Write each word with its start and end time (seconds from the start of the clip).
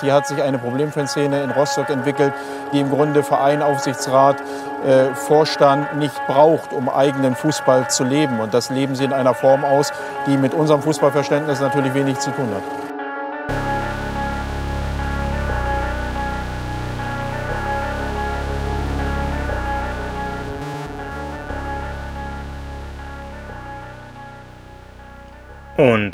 Hier 0.00 0.12
hat 0.12 0.26
sich 0.26 0.42
eine 0.42 0.58
Problemfanszene 0.58 1.42
in 1.42 1.50
Rostock 1.50 1.88
entwickelt, 1.88 2.34
die 2.72 2.80
im 2.80 2.90
Grunde 2.90 3.22
Verein, 3.22 3.62
Aufsichtsrat, 3.62 4.36
äh, 4.84 5.14
Vorstand 5.14 5.96
nicht 5.96 6.14
braucht, 6.26 6.72
um 6.72 6.90
eigenen 6.90 7.34
Fußball 7.34 7.88
zu 7.88 8.04
leben. 8.04 8.40
Und 8.40 8.52
das 8.52 8.68
leben 8.68 8.94
sie 8.94 9.04
in 9.04 9.14
einer 9.14 9.34
Form 9.34 9.64
aus, 9.64 9.92
die 10.26 10.36
mit 10.36 10.52
unserem 10.52 10.82
Fußballverständnis 10.82 11.60
natürlich 11.60 11.94
wenig 11.94 12.18
zu 12.18 12.30
tun 12.30 12.48
hat. 12.54 12.85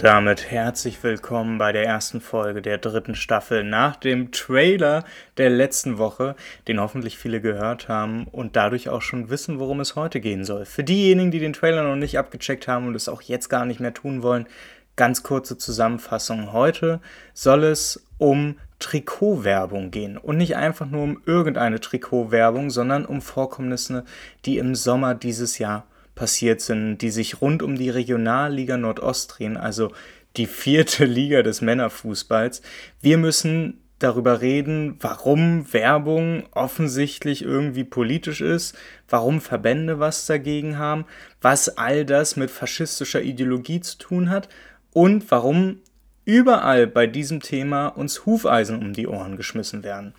Damit 0.03 0.51
herzlich 0.51 1.01
willkommen 1.05 1.59
bei 1.59 1.71
der 1.71 1.87
ersten 1.87 2.21
Folge 2.21 2.61
der 2.61 2.79
dritten 2.79 3.15
Staffel 3.15 3.63
nach 3.63 3.95
dem 3.95 4.33
Trailer 4.33 5.05
der 5.37 5.49
letzten 5.49 5.97
Woche, 5.97 6.35
den 6.67 6.81
hoffentlich 6.81 7.17
viele 7.17 7.41
gehört 7.41 7.87
haben 7.87 8.27
und 8.27 8.57
dadurch 8.57 8.89
auch 8.89 9.01
schon 9.01 9.31
wissen, 9.31 9.61
worum 9.61 9.79
es 9.79 9.95
heute 9.95 10.19
gehen 10.19 10.45
soll. 10.45 10.65
Für 10.65 10.83
diejenigen, 10.83 11.31
die 11.31 11.39
den 11.39 11.53
Trailer 11.53 11.85
noch 11.85 11.95
nicht 11.95 12.19
abgecheckt 12.19 12.67
haben 12.67 12.89
und 12.89 12.97
es 12.97 13.09
auch 13.09 13.23
jetzt 13.23 13.49
gar 13.49 13.65
nicht 13.65 13.79
mehr 13.79 13.95
tun 13.95 14.25
wollen, 14.25 14.49
ganz 14.97 15.23
kurze 15.23 15.57
Zusammenfassung. 15.57 16.53
Heute 16.53 16.99
soll 17.33 17.63
es 17.63 18.05
um 18.19 18.57
Trikotwerbung 18.81 19.93
gehen 19.93 20.19
und 20.19 20.37
nicht 20.37 20.57
einfach 20.57 20.87
nur 20.87 21.05
um 21.05 21.23
irgendeine 21.27 21.79
Trikotwerbung, 21.79 22.71
sondern 22.71 23.07
um 23.07 23.21
Vorkommnisse, 23.23 24.05
die 24.47 24.59
im 24.59 24.75
Sommer 24.75 25.15
dieses 25.15 25.59
Jahr 25.59 25.87
passiert 26.15 26.61
sind, 26.61 26.99
die 26.99 27.11
sich 27.11 27.41
rund 27.41 27.63
um 27.63 27.77
die 27.77 27.91
Regionalliga 27.91 28.77
Nordost 28.77 29.39
drehen, 29.39 29.57
also 29.57 29.93
die 30.37 30.47
vierte 30.47 31.05
Liga 31.07 31.43
des 31.43 31.61
Männerfußballs. 31.61 32.63
Wir 33.01 33.19
müssen 33.19 33.79
darüber 33.99 34.41
reden, 34.41 34.97
warum 35.01 35.73
Werbung 35.73 36.45
offensichtlich 36.53 37.43
irgendwie 37.43 37.85
politisch 37.85 38.41
ist, 38.41 38.77
warum 39.09 39.41
Verbände 39.41 40.01
was 40.01 40.27
dagegen 40.27 40.79
haben, 40.79 41.05
was 41.41 41.77
all 41.79 42.05
das 42.05 42.37
mit 42.37 42.51
faschistischer 42.51 43.23
Ideologie 43.23 43.81
zu 43.81 43.99
tun 43.99 44.29
hat 44.29 44.49
und 44.93 45.31
warum 45.31 45.81
überall 46.25 46.87
bei 46.87 47.07
diesem 47.07 47.41
Thema 47.41 47.89
uns 47.89 48.27
Hufeisen 48.27 48.79
um 48.81 48.93
die 48.93 49.07
Ohren 49.07 49.37
geschmissen 49.37 49.83
werden. 49.83 50.15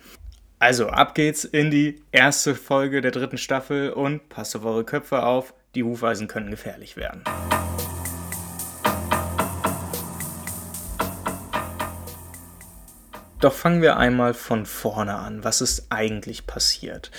Also 0.58 0.88
ab 0.88 1.14
geht's 1.14 1.44
in 1.44 1.70
die 1.70 2.02
erste 2.10 2.54
Folge 2.54 3.00
der 3.00 3.10
dritten 3.10 3.38
Staffel 3.38 3.90
und 3.90 4.28
passt 4.28 4.56
auf 4.56 4.64
eure 4.64 4.84
Köpfe 4.84 5.22
auf, 5.22 5.52
die 5.74 5.82
Hufeisen 5.82 6.28
können 6.28 6.50
gefährlich 6.50 6.96
werden. 6.96 7.22
Doch 13.40 13.52
fangen 13.52 13.82
wir 13.82 13.98
einmal 13.98 14.32
von 14.32 14.64
vorne 14.64 15.16
an. 15.16 15.44
Was 15.44 15.60
ist 15.60 15.88
eigentlich 15.90 16.46
passiert? 16.46 17.10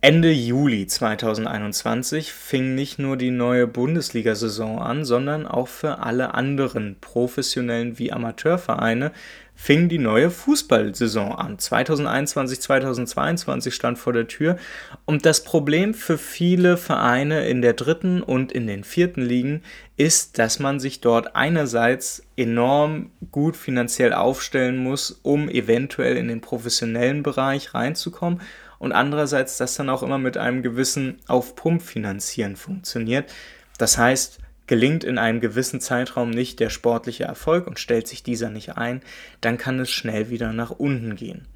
Ende 0.00 0.30
Juli 0.30 0.86
2021 0.86 2.32
fing 2.32 2.76
nicht 2.76 3.00
nur 3.00 3.16
die 3.16 3.32
neue 3.32 3.66
Bundesliga-Saison 3.66 4.78
an, 4.78 5.04
sondern 5.04 5.44
auch 5.44 5.66
für 5.66 5.98
alle 5.98 6.34
anderen 6.34 6.94
professionellen 7.00 7.98
wie 7.98 8.12
Amateurvereine 8.12 9.10
fing 9.56 9.88
die 9.88 9.98
neue 9.98 10.30
Fußballsaison 10.30 11.32
an. 11.32 11.58
2021, 11.58 12.60
2022 12.60 13.74
stand 13.74 13.98
vor 13.98 14.12
der 14.12 14.28
Tür 14.28 14.56
und 15.04 15.26
das 15.26 15.42
Problem 15.42 15.94
für 15.94 16.16
viele 16.16 16.76
Vereine 16.76 17.48
in 17.48 17.60
der 17.60 17.72
dritten 17.72 18.22
und 18.22 18.52
in 18.52 18.68
den 18.68 18.84
vierten 18.84 19.22
Ligen 19.22 19.62
ist, 19.96 20.38
dass 20.38 20.60
man 20.60 20.78
sich 20.78 21.00
dort 21.00 21.34
einerseits 21.34 22.22
enorm 22.36 23.10
gut 23.32 23.56
finanziell 23.56 24.12
aufstellen 24.12 24.76
muss, 24.76 25.18
um 25.24 25.48
eventuell 25.48 26.16
in 26.16 26.28
den 26.28 26.40
professionellen 26.40 27.24
Bereich 27.24 27.74
reinzukommen 27.74 28.40
und 28.78 28.92
andererseits 28.92 29.56
das 29.56 29.74
dann 29.74 29.90
auch 29.90 30.02
immer 30.02 30.18
mit 30.18 30.36
einem 30.36 30.62
gewissen 30.62 31.18
Auf-Pump-Finanzieren 31.26 32.56
funktioniert. 32.56 33.32
Das 33.78 33.98
heißt, 33.98 34.38
gelingt 34.66 35.02
in 35.02 35.18
einem 35.18 35.40
gewissen 35.40 35.80
Zeitraum 35.80 36.30
nicht 36.30 36.60
der 36.60 36.70
sportliche 36.70 37.24
Erfolg 37.24 37.66
und 37.66 37.78
stellt 37.78 38.06
sich 38.06 38.22
dieser 38.22 38.50
nicht 38.50 38.76
ein, 38.76 39.02
dann 39.40 39.58
kann 39.58 39.80
es 39.80 39.90
schnell 39.90 40.30
wieder 40.30 40.52
nach 40.52 40.70
unten 40.70 41.16
gehen. 41.16 41.46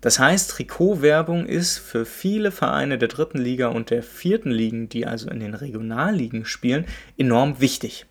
Das 0.00 0.18
heißt, 0.18 0.50
Trikotwerbung 0.50 1.46
ist 1.46 1.78
für 1.78 2.04
viele 2.04 2.50
Vereine 2.50 2.98
der 2.98 3.08
dritten 3.08 3.38
Liga 3.38 3.68
und 3.68 3.90
der 3.90 4.02
vierten 4.02 4.50
Ligen, 4.50 4.88
die 4.88 5.06
also 5.06 5.30
in 5.30 5.40
den 5.40 5.54
Regionalligen 5.54 6.44
spielen, 6.44 6.86
enorm 7.16 7.60
wichtig. 7.60 8.06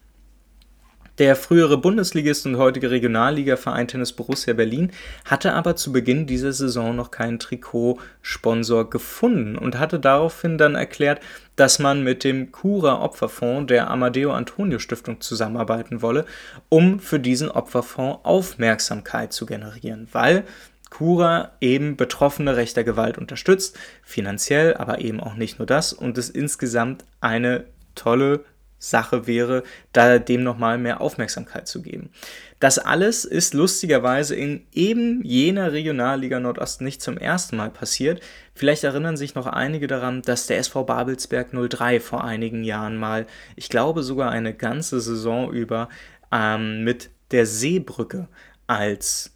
Der 1.18 1.38
frühere 1.38 1.78
Bundesligist 1.78 2.46
und 2.46 2.58
heutige 2.58 2.92
Regionalliga-Verein 2.92 3.88
Tennis 3.88 4.12
Borussia 4.12 4.54
Berlin 4.54 4.92
hatte 5.24 5.54
aber 5.54 5.78
zu 5.78 5.94
Beginn 5.94 6.28
dieser 6.28 6.52
Saison 6.52 6.94
noch 6.94 7.10
keinen 7.10 7.40
Trikotsponsor 7.40 8.90
gefunden 8.90 9.58
und 9.58 9.80
hatte 9.80 9.98
daraufhin 9.98 10.58
dann 10.58 10.76
erklärt, 10.76 11.22
dass 11.56 11.80
man 11.80 12.04
mit 12.04 12.26
dem 12.26 12.52
Cura 12.52 13.02
Opferfonds 13.02 13.68
der 13.68 13.90
Amadeo 13.90 14.34
Antonio 14.34 14.78
Stiftung 14.78 15.22
zusammenarbeiten 15.22 16.02
wolle, 16.02 16.26
um 16.68 17.00
für 17.00 17.22
diesen 17.22 17.50
Opferfonds 17.50 18.20
Aufmerksamkeit 18.24 19.32
zu 19.32 19.46
generieren, 19.46 20.10
weil 20.12 20.44
Cura 20.90 21.52
eben 21.62 21.96
Betroffene 21.96 22.58
rechter 22.58 22.84
Gewalt 22.84 23.18
unterstützt, 23.18 23.80
finanziell, 24.04 24.76
aber 24.76 25.00
eben 25.00 25.22
auch 25.22 25.36
nicht 25.36 25.60
nur 25.60 25.66
das 25.66 25.94
und 25.94 26.18
es 26.18 26.30
insgesamt 26.30 27.06
eine 27.22 27.64
tolle 27.96 28.44
Sache 28.78 29.28
wäre, 29.28 29.64
da 29.94 30.20
dem 30.20 30.44
nochmal 30.44 30.78
mehr 30.78 31.02
Aufmerksamkeit 31.02 31.68
zu 31.68 31.82
geben. 31.82 32.10
Das 32.60 32.80
alles 32.80 33.26
ist 33.26 33.54
lustigerweise 33.54 34.36
in 34.36 34.66
eben 34.72 35.24
jener 35.24 35.74
Regionalliga 35.74 36.40
Nordost 36.40 36.82
nicht 36.82 37.02
zum 37.02 37.18
ersten 37.18 37.58
Mal 37.58 37.70
passiert. 37.70 38.22
Vielleicht 38.54 38.84
erinnern 38.84 39.18
sich 39.18 39.36
noch 39.36 39.48
einige 39.48 39.88
daran, 39.88 40.22
dass 40.22 40.48
der 40.48 40.58
SV 40.60 40.84
Babelsberg 40.84 41.50
03 41.52 42.00
vor 42.00 42.24
einigen 42.24 42.64
Jahren 42.64 42.98
mal, 42.98 43.28
ich 43.56 43.70
glaube 43.70 44.04
sogar 44.04 44.32
eine 44.32 44.54
ganze 44.54 45.02
Saison 45.02 45.52
über, 45.52 45.90
ähm, 46.32 46.84
mit 46.84 47.10
der 47.32 47.46
Seebrücke 47.46 48.28
als 48.68 49.35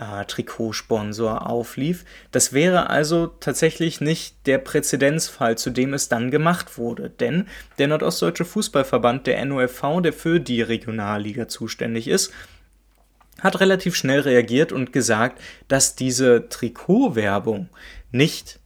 äh, 0.00 0.24
Trikotsponsor 0.24 1.48
auflief. 1.48 2.04
Das 2.32 2.52
wäre 2.52 2.90
also 2.90 3.26
tatsächlich 3.26 4.00
nicht 4.00 4.34
der 4.46 4.58
Präzedenzfall, 4.58 5.58
zu 5.58 5.70
dem 5.70 5.92
es 5.94 6.08
dann 6.08 6.30
gemacht 6.30 6.78
wurde. 6.78 7.10
Denn 7.10 7.46
der 7.78 7.88
Nordostdeutsche 7.88 8.44
Fußballverband, 8.44 9.26
der 9.26 9.44
NOFV, 9.44 10.00
der 10.02 10.12
für 10.12 10.40
die 10.40 10.62
Regionalliga 10.62 11.48
zuständig 11.48 12.08
ist, 12.08 12.32
hat 13.40 13.60
relativ 13.60 13.94
schnell 13.94 14.20
reagiert 14.20 14.72
und 14.72 14.92
gesagt, 14.92 15.40
dass 15.68 15.96
diese 15.96 16.48
Trikotwerbung 16.48 17.68
nicht 18.10 18.58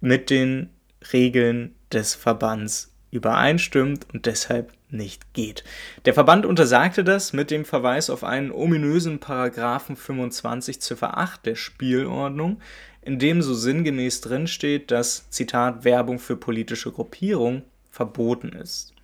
mit 0.00 0.30
den 0.30 0.70
Regeln 1.12 1.74
des 1.92 2.14
Verbands 2.14 2.92
übereinstimmt 3.10 4.06
und 4.12 4.26
deshalb 4.26 4.72
nicht 4.90 5.34
geht. 5.34 5.64
Der 6.04 6.14
Verband 6.14 6.46
untersagte 6.46 7.04
das 7.04 7.32
mit 7.32 7.50
dem 7.50 7.64
Verweis 7.64 8.10
auf 8.10 8.24
einen 8.24 8.50
ominösen 8.50 9.18
Paragraphen 9.18 9.96
25 9.96 10.80
Ziffer 10.80 11.18
8 11.18 11.46
der 11.46 11.54
Spielordnung, 11.54 12.60
in 13.02 13.18
dem 13.18 13.42
so 13.42 13.54
sinngemäß 13.54 14.20
drinsteht, 14.20 14.90
dass 14.90 15.30
Zitat 15.30 15.84
Werbung 15.84 16.18
für 16.18 16.36
politische 16.36 16.92
Gruppierung 16.92 17.62
verboten 17.90 18.50
ist. 18.50 18.94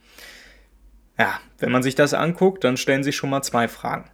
Ja, 1.18 1.40
wenn 1.58 1.72
man 1.72 1.82
sich 1.82 1.94
das 1.94 2.12
anguckt, 2.12 2.64
dann 2.64 2.76
stellen 2.76 3.04
sich 3.04 3.16
schon 3.16 3.30
mal 3.30 3.42
zwei 3.42 3.68
Fragen. 3.68 4.10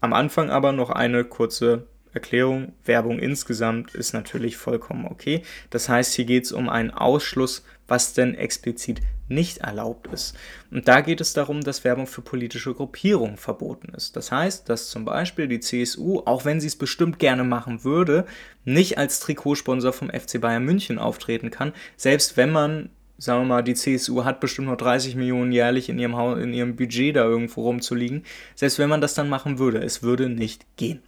Am 0.00 0.12
Anfang 0.12 0.50
aber 0.50 0.72
noch 0.72 0.90
eine 0.90 1.24
kurze 1.24 1.88
Erklärung. 2.12 2.72
Werbung 2.84 3.18
insgesamt 3.18 3.94
ist 3.94 4.12
natürlich 4.12 4.56
vollkommen 4.56 5.06
okay. 5.06 5.42
Das 5.70 5.88
heißt, 5.88 6.14
hier 6.14 6.24
geht 6.24 6.44
es 6.44 6.52
um 6.52 6.68
einen 6.68 6.90
Ausschluss, 6.90 7.64
was 7.88 8.12
denn 8.12 8.34
explizit 8.34 9.00
nicht 9.28 9.58
erlaubt 9.58 10.06
ist. 10.12 10.36
Und 10.70 10.88
da 10.88 11.00
geht 11.00 11.20
es 11.20 11.32
darum, 11.32 11.62
dass 11.62 11.84
Werbung 11.84 12.06
für 12.06 12.22
politische 12.22 12.74
Gruppierungen 12.74 13.36
verboten 13.36 13.92
ist. 13.94 14.16
Das 14.16 14.30
heißt, 14.30 14.68
dass 14.68 14.90
zum 14.90 15.04
Beispiel 15.04 15.48
die 15.48 15.60
CSU, 15.60 16.22
auch 16.24 16.44
wenn 16.44 16.60
sie 16.60 16.68
es 16.68 16.76
bestimmt 16.76 17.18
gerne 17.18 17.44
machen 17.44 17.84
würde, 17.84 18.26
nicht 18.64 18.98
als 18.98 19.20
Trikotsponsor 19.20 19.92
vom 19.92 20.10
FC 20.10 20.40
Bayern 20.40 20.64
München 20.64 20.98
auftreten 20.98 21.50
kann, 21.50 21.72
selbst 21.96 22.36
wenn 22.36 22.52
man 22.52 22.90
sagen 23.20 23.42
wir 23.42 23.46
mal, 23.46 23.62
die 23.62 23.74
CSU 23.74 24.24
hat 24.24 24.38
bestimmt 24.38 24.68
noch 24.68 24.76
30 24.76 25.16
Millionen 25.16 25.50
jährlich 25.50 25.88
in 25.88 25.98
ihrem, 25.98 26.40
in 26.40 26.54
ihrem 26.54 26.76
Budget 26.76 27.16
da 27.16 27.24
irgendwo 27.24 27.62
rumzuliegen. 27.62 28.24
Selbst 28.54 28.78
wenn 28.78 28.88
man 28.88 29.00
das 29.00 29.14
dann 29.14 29.28
machen 29.28 29.58
würde, 29.58 29.78
es 29.78 30.04
würde 30.04 30.28
nicht 30.28 30.64
gehen. 30.76 31.02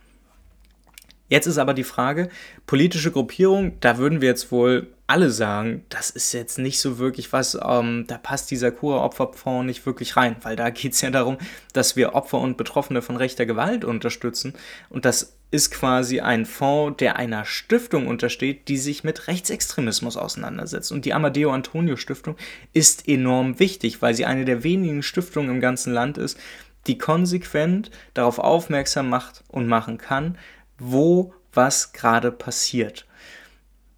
Jetzt 1.31 1.47
ist 1.47 1.59
aber 1.59 1.75
die 1.75 1.85
Frage, 1.85 2.29
politische 2.67 3.13
Gruppierung, 3.13 3.79
da 3.81 3.99
würden 3.99 4.21
wir 4.21 4.29
jetzt 4.29 4.51
wohl 4.51 4.89
alle 5.07 5.31
sagen, 5.31 5.85
das 5.89 6.11
ist 6.11 6.33
jetzt 6.33 6.59
nicht 6.59 6.81
so 6.81 6.99
wirklich 6.99 7.33
was, 7.33 7.57
ähm, 7.65 8.05
da 8.09 8.19
passt 8.19 8.51
dieser 8.51 8.73
Cura-Opferfonds 8.73 9.65
nicht 9.65 9.87
wirklich 9.87 10.17
rein, 10.17 10.37
weil 10.43 10.57
da 10.57 10.71
geht 10.71 10.93
es 10.93 11.01
ja 11.01 11.11
darum, 11.11 11.39
dass 11.73 11.95
wir 11.95 12.15
Opfer 12.15 12.39
und 12.39 12.57
Betroffene 12.57 13.01
von 13.01 13.17
rechter 13.17 13.47
Gewalt 13.47 13.85
unterstützen 13.85 14.55
und 14.89 15.05
das 15.05 15.37
ist 15.53 15.71
quasi 15.71 16.21
ein 16.21 16.47
Fonds, 16.47 16.99
der 16.99 17.17
einer 17.17 17.45
Stiftung 17.45 18.09
untersteht, 18.09 18.69
die 18.69 18.77
sich 18.77 19.05
mit 19.05 19.27
Rechtsextremismus 19.27 20.17
auseinandersetzt. 20.17 20.93
Und 20.93 21.05
die 21.05 21.13
Amadeo 21.13 21.51
Antonio 21.51 21.97
Stiftung 21.97 22.37
ist 22.73 23.09
enorm 23.09 23.59
wichtig, 23.59 24.01
weil 24.01 24.15
sie 24.15 24.27
eine 24.27 24.45
der 24.45 24.63
wenigen 24.63 25.03
Stiftungen 25.03 25.51
im 25.51 25.61
ganzen 25.61 25.93
Land 25.93 26.19
ist, 26.19 26.39
die 26.87 26.99
konsequent 26.99 27.91
darauf 28.15 28.39
aufmerksam 28.39 29.09
macht 29.09 29.43
und 29.49 29.67
machen 29.67 29.99
kann, 29.99 30.39
wo 30.81 31.33
was 31.53 31.93
gerade 31.93 32.33
passiert. 32.33 33.07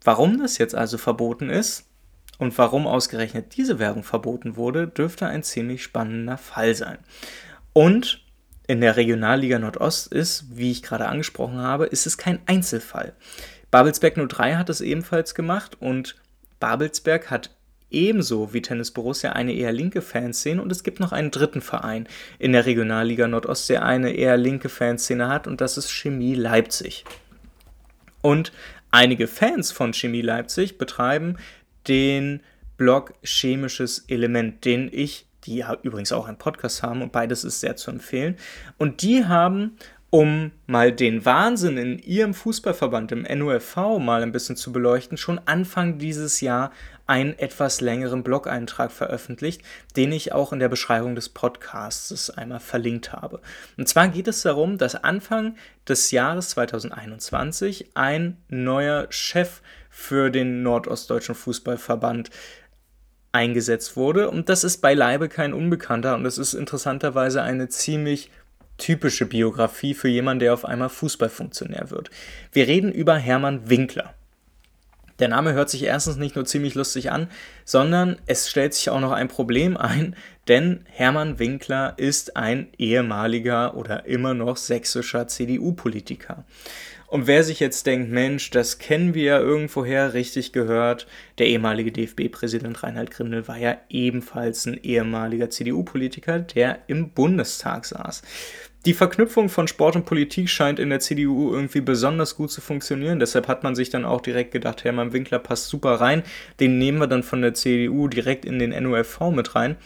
Warum 0.05 0.39
das 0.39 0.59
jetzt 0.59 0.75
also 0.75 0.99
verboten 0.99 1.49
ist 1.49 1.85
und 2.39 2.57
warum 2.59 2.87
ausgerechnet 2.87 3.57
diese 3.57 3.79
Werbung 3.79 4.03
verboten 4.03 4.57
wurde, 4.57 4.89
dürfte 4.89 5.27
ein 5.27 5.43
ziemlich 5.43 5.83
spannender 5.83 6.39
Fall 6.39 6.75
sein. 6.75 6.99
Und 7.73 8.25
in 8.67 8.81
der 8.81 8.97
Regionalliga 8.97 9.59
Nordost 9.59 10.13
ist, 10.13 10.57
wie 10.57 10.71
ich 10.71 10.83
gerade 10.83 11.07
angesprochen 11.07 11.59
habe, 11.59 11.87
ist 11.87 12.07
es 12.07 12.19
kein 12.19 12.41
Einzelfall. 12.47 13.15
Babelsberg 13.71 14.29
03 14.29 14.57
hat 14.57 14.69
es 14.71 14.81
ebenfalls 14.81 15.35
gemacht 15.35 15.77
und 15.81 16.17
Babelsberg 16.61 17.31
hat 17.31 17.51
ebenso 17.93 18.53
wie 18.53 18.63
Tennis 18.63 18.91
Borussia 18.91 19.33
eine 19.33 19.53
eher 19.53 19.73
linke 19.73 20.03
Fanszene 20.03 20.61
und 20.61 20.73
es 20.73 20.83
gibt 20.83 21.01
noch 21.01 21.13
einen 21.13 21.31
dritten 21.31 21.61
Verein 21.61 22.09
in 22.39 22.53
der 22.53 22.67
Regionalliga 22.67 23.29
Nordost, 23.29 23.69
der 23.69 23.85
eine 23.85 24.13
eher 24.13 24.37
linke 24.37 24.69
Fanszene 24.69 25.29
hat 25.29 25.47
und 25.47 25.61
das 25.61 25.77
ist 25.77 25.91
Chemie 25.91 26.35
Leipzig. 26.35 27.05
Und 28.21 28.53
einige 28.91 29.27
Fans 29.27 29.73
von 29.73 29.93
Chemie 29.93 30.23
Leipzig 30.23 30.79
betreiben 30.79 31.37
den 31.89 32.41
Blog 32.77 33.15
Chemisches 33.23 34.05
Element, 34.09 34.65
den 34.65 34.89
ich, 34.93 35.27
die 35.45 35.57
ja 35.57 35.77
übrigens 35.83 36.13
auch 36.13 36.27
einen 36.29 36.39
Podcast 36.39 36.83
haben 36.83 37.03
und 37.03 37.13
beides 37.13 37.45
ist 37.45 37.61
sehr 37.61 37.77
zu 37.77 37.91
empfehlen. 37.91 38.37
Und 38.79 39.03
die 39.03 39.25
haben 39.25 39.77
um 40.15 40.53
mal 40.67 40.93
den 40.93 41.25
Wahnsinn 41.25 41.79
in 41.79 41.99
ihrem 41.99 42.35
Fußballverband, 42.35 43.13
im 43.13 43.23
NUFV, 43.23 43.99
mal 43.99 44.23
ein 44.23 44.31
bisschen 44.31 44.57
zu 44.57 44.71
beleuchten, 44.71 45.17
schon 45.17 45.41
Anfang 45.47 45.97
dieses 45.97 46.43
Jahr 46.43 46.71
einen 47.13 47.39
etwas 47.39 47.83
längeren 47.83 48.23
Blog-Eintrag 48.23 48.91
veröffentlicht, 48.91 49.61
den 49.97 50.13
ich 50.13 50.33
auch 50.33 50.51
in 50.55 50.61
der 50.61 50.71
Beschreibung 50.71 51.15
des 51.15 51.29
Podcasts 51.29 52.31
einmal 52.31 52.59
verlinkt 52.59 53.13
habe. 53.13 53.43
Und 53.77 53.87
zwar 53.87 54.09
geht 54.09 54.29
es 54.29 54.41
darum, 54.41 54.79
dass 54.79 54.95
Anfang 54.95 55.57
des 55.87 56.11
Jahres 56.11 56.49
2021 56.49 57.91
ein 57.93 58.39
neuer 58.49 59.09
Chef 59.11 59.61
für 59.91 60.31
den 60.31 60.63
Nordostdeutschen 60.63 61.35
Fußballverband 61.35 62.31
eingesetzt 63.31 63.95
wurde. 63.95 64.31
Und 64.31 64.49
das 64.49 64.65
ist 64.65 64.79
beileibe 64.79 65.29
kein 65.29 65.53
Unbekannter 65.53 66.15
und 66.15 66.25
es 66.25 66.39
ist 66.39 66.55
interessanterweise 66.55 67.43
eine 67.43 67.69
ziemlich 67.69 68.31
typische 68.79 69.27
Biografie 69.27 69.93
für 69.93 70.09
jemanden, 70.09 70.41
der 70.41 70.55
auf 70.55 70.65
einmal 70.65 70.89
Fußballfunktionär 70.89 71.91
wird. 71.91 72.09
Wir 72.53 72.69
reden 72.69 72.91
über 72.91 73.17
Hermann 73.17 73.69
Winkler. 73.69 74.15
Der 75.23 75.29
Name 75.29 75.53
hört 75.53 75.71
sich 75.71 75.85
erstens 75.85 76.17
nicht 76.17 76.35
nur 76.35 76.47
ziemlich 76.47 76.75
lustig 76.75 77.13
an, 77.13 77.29
sondern 77.65 78.17
es 78.27 78.51
stellt 78.51 78.75
sich 78.75 78.91
auch 78.91 78.99
noch 78.99 79.13
ein 79.13 79.29
Problem 79.29 79.77
ein, 79.77 80.17
denn 80.49 80.85
Hermann 80.89 81.39
Winkler 81.39 81.95
ist 81.97 82.37
ein 82.37 82.67
ehemaliger 82.77 83.77
oder 83.77 84.07
immer 84.07 84.35
noch 84.35 84.57
sächsischer 84.57 85.29
CDU-Politiker. 85.29 86.45
Und 87.07 87.29
wer 87.29 87.45
sich 87.45 87.61
jetzt 87.61 87.87
denkt, 87.87 88.11
Mensch, 88.11 88.51
das 88.51 88.81
kennen 88.81 89.15
wir 89.15 89.23
ja 89.23 89.39
irgendwoher 89.39 90.13
richtig 90.13 90.53
gehört, 90.53 91.07
der 91.39 91.47
ehemalige 91.47 91.93
DFB-Präsident 91.93 92.83
Reinhard 92.83 93.13
Grindel 93.13 93.47
war 93.47 93.59
ja 93.59 93.77
ebenfalls 93.91 94.67
ein 94.67 94.81
ehemaliger 94.83 95.51
CDU-Politiker, 95.51 96.41
der 96.41 96.81
im 96.89 97.11
Bundestag 97.11 97.85
saß. 97.85 98.23
Die 98.85 98.95
Verknüpfung 98.95 99.49
von 99.49 99.69
Sport 99.69 99.95
und 99.95 100.07
Politik 100.07 100.51
scheint 100.51 100.81
in 100.81 100.91
der 100.91 100.99
CDU 100.99 101.53
irgendwie 101.53 101.81
besonders 101.81 102.35
gut 102.35 102.51
zu 102.51 102.61
funktionieren. 102.61 103.21
Deshalb 103.21 103.47
hat 103.47 103.63
man 103.63 103.77
sich 103.77 103.91
dann 103.91 104.05
auch 104.05 104.21
direkt 104.21 104.51
gedacht, 104.51 104.83
Hermann 104.83 105.13
Winkler 105.13 105.39
passt 105.39 105.69
super 105.69 106.01
rein. 106.01 106.25
Den 106.59 106.79
nehmen 106.79 106.99
wir 106.99 107.07
dann 107.07 107.23
von 107.23 107.43
der 107.43 107.55
CDU 107.55 108.09
direkt 108.09 108.45
in 108.45 108.59
den 108.59 108.71
NUFV 108.71 109.31
mit 109.31 109.55
rein. 109.55 109.77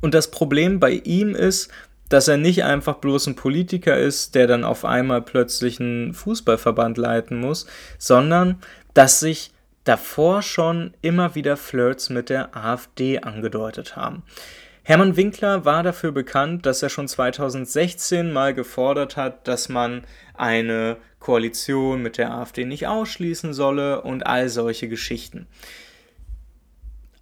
Und 0.00 0.14
das 0.14 0.30
Problem 0.30 0.80
bei 0.80 0.92
ihm 0.92 1.34
ist, 1.34 1.70
dass 2.08 2.28
er 2.28 2.38
nicht 2.38 2.64
einfach 2.64 2.96
bloß 2.96 3.26
ein 3.28 3.36
Politiker 3.36 3.98
ist, 3.98 4.34
der 4.34 4.46
dann 4.46 4.64
auf 4.64 4.84
einmal 4.84 5.22
plötzlich 5.22 5.78
einen 5.78 6.14
Fußballverband 6.14 6.96
leiten 6.96 7.38
muss, 7.38 7.66
sondern 7.98 8.60
dass 8.94 9.20
sich 9.20 9.52
davor 9.84 10.42
schon 10.42 10.94
immer 11.02 11.34
wieder 11.34 11.56
Flirts 11.56 12.10
mit 12.10 12.28
der 12.30 12.56
AfD 12.56 13.20
angedeutet 13.20 13.96
haben. 13.96 14.22
Hermann 14.84 15.16
Winkler 15.16 15.64
war 15.64 15.84
dafür 15.84 16.10
bekannt, 16.10 16.66
dass 16.66 16.82
er 16.82 16.88
schon 16.88 17.06
2016 17.06 18.32
mal 18.32 18.52
gefordert 18.52 19.16
hat, 19.16 19.46
dass 19.46 19.68
man 19.68 20.02
eine 20.34 20.96
Koalition 21.20 22.02
mit 22.02 22.18
der 22.18 22.32
AfD 22.32 22.64
nicht 22.64 22.88
ausschließen 22.88 23.54
solle 23.54 24.02
und 24.02 24.26
all 24.26 24.48
solche 24.48 24.88
Geschichten. 24.88 25.46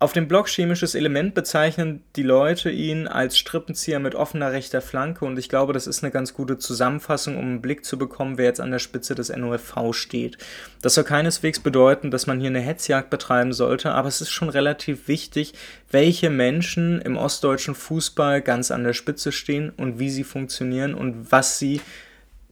Auf 0.02 0.14
dem 0.14 0.28
Blog 0.28 0.48
Chemisches 0.48 0.94
Element 0.94 1.34
bezeichnen 1.34 2.02
die 2.16 2.22
Leute 2.22 2.70
ihn 2.70 3.06
als 3.06 3.36
Strippenzieher 3.36 3.98
mit 3.98 4.14
offener 4.14 4.50
rechter 4.50 4.80
Flanke 4.80 5.26
und 5.26 5.38
ich 5.38 5.50
glaube, 5.50 5.74
das 5.74 5.86
ist 5.86 6.02
eine 6.02 6.10
ganz 6.10 6.32
gute 6.32 6.56
Zusammenfassung, 6.56 7.36
um 7.36 7.44
einen 7.44 7.60
Blick 7.60 7.84
zu 7.84 7.98
bekommen, 7.98 8.38
wer 8.38 8.46
jetzt 8.46 8.62
an 8.62 8.70
der 8.70 8.78
Spitze 8.78 9.14
des 9.14 9.28
NOFV 9.28 9.92
steht. 9.92 10.38
Das 10.80 10.94
soll 10.94 11.04
keineswegs 11.04 11.60
bedeuten, 11.60 12.10
dass 12.10 12.26
man 12.26 12.40
hier 12.40 12.48
eine 12.48 12.62
Hetzjagd 12.62 13.10
betreiben 13.10 13.52
sollte, 13.52 13.92
aber 13.92 14.08
es 14.08 14.22
ist 14.22 14.30
schon 14.30 14.48
relativ 14.48 15.06
wichtig, 15.06 15.52
welche 15.90 16.30
Menschen 16.30 17.02
im 17.02 17.18
ostdeutschen 17.18 17.74
Fußball 17.74 18.40
ganz 18.40 18.70
an 18.70 18.84
der 18.84 18.94
Spitze 18.94 19.32
stehen 19.32 19.68
und 19.68 19.98
wie 19.98 20.08
sie 20.08 20.24
funktionieren 20.24 20.94
und 20.94 21.30
was 21.30 21.58
sie 21.58 21.82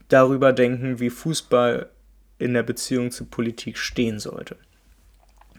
darüber 0.08 0.52
denken, 0.52 1.00
wie 1.00 1.08
Fußball 1.08 1.88
in 2.38 2.52
der 2.52 2.62
Beziehung 2.62 3.10
zur 3.10 3.30
Politik 3.30 3.78
stehen 3.78 4.18
sollte. 4.18 4.56